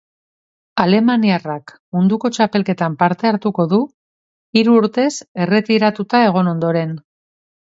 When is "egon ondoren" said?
6.31-6.99